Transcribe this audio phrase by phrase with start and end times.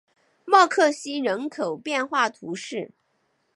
[0.45, 2.89] 默克西人口变化图示